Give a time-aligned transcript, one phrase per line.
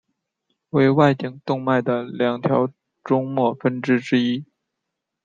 [0.71, 2.67] 为外颈动脉的两条
[3.03, 4.45] 终末分支之一。